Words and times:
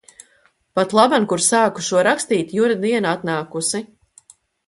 Patlaban, 0.77 1.27
kur 1.33 1.43
sāku 1.49 1.85
šo 1.89 2.01
rakstīt, 2.09 2.55
Jura 2.59 2.79
diena 2.87 3.13
atnākusi. 3.17 3.83